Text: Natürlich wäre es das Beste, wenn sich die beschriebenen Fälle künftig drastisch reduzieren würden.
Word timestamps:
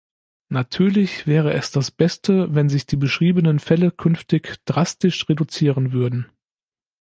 Natürlich 0.49 1.27
wäre 1.27 1.53
es 1.53 1.69
das 1.69 1.91
Beste, 1.91 2.55
wenn 2.55 2.69
sich 2.69 2.87
die 2.87 2.95
beschriebenen 2.95 3.59
Fälle 3.59 3.91
künftig 3.91 4.55
drastisch 4.65 5.29
reduzieren 5.29 5.91
würden. 5.91 6.25